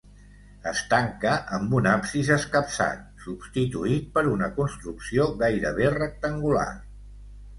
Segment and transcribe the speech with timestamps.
[0.69, 6.67] Es tanca amb un absis escapçat, substituït per una construcció gairebé rectangular.